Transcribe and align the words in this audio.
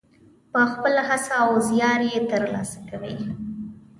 په 0.51 0.61
خپله 0.71 1.01
هڅه 1.09 1.31
او 1.43 1.49
زیار 1.67 1.99
یې 2.11 2.19
ترلاسه 2.31 2.79
کوي. 2.89 3.15